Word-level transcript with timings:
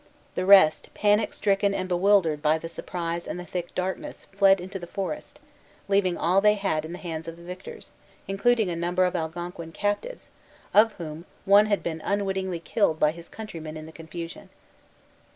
The 0.33 0.47
rest, 0.47 0.89
panic 0.95 1.31
stricken 1.31 1.75
and 1.75 1.87
bewildered 1.87 2.41
by 2.41 2.57
the 2.57 2.67
surprise 2.67 3.27
and 3.27 3.39
the 3.39 3.45
thick 3.45 3.75
darkness, 3.75 4.25
fled 4.31 4.59
into 4.59 4.79
the 4.79 4.87
forest, 4.87 5.39
leaving 5.87 6.17
all 6.17 6.41
they 6.41 6.55
had 6.55 6.85
in 6.85 6.91
the 6.91 6.97
hands 6.97 7.27
of 7.27 7.37
the 7.37 7.43
victors, 7.43 7.91
including 8.27 8.71
a 8.71 8.75
number 8.75 9.05
of 9.05 9.15
Algonquin 9.15 9.71
captives, 9.71 10.31
of 10.73 10.93
whom 10.93 11.25
one 11.45 11.67
had 11.67 11.83
been 11.83 12.01
unwittingly 12.03 12.59
killed 12.61 12.99
by 12.99 13.11
his 13.11 13.29
countrymen 13.29 13.77
in 13.77 13.85
the 13.85 13.91
confusion. 13.91 14.49